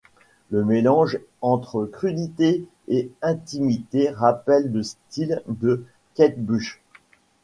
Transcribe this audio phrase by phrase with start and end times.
[0.49, 5.85] Le mélange entre crudité et intimité rappelle le style de
[6.15, 6.81] Kate Bush.